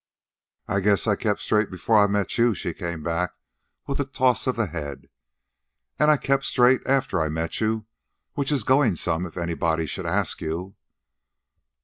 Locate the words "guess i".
0.79-1.15